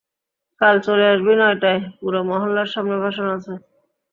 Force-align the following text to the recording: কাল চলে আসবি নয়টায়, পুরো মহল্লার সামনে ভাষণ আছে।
কাল 0.61 0.75
চলে 0.85 1.05
আসবি 1.07 1.33
নয়টায়, 1.39 1.81
পুরো 1.99 2.19
মহল্লার 2.29 2.69
সামনে 2.73 2.95
ভাষণ 3.03 3.27
আছে। 3.37 3.53